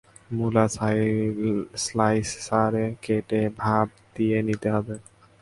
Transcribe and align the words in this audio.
মুলা 0.31 0.65
স্লাইসারে 1.83 2.85
কেটে 3.03 3.41
ভাঁপ 3.59 3.87
দিয়ে 4.15 4.37
নিতে 4.47 4.67
হবে। 4.75 4.95